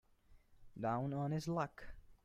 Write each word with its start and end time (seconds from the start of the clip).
Down 0.79 1.13
on 1.13 1.29
his 1.29 1.47
luck. 1.47 1.85